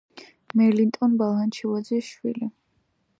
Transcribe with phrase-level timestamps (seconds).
[0.61, 2.53] მელიტონ ბალანჩივაძის შვილი.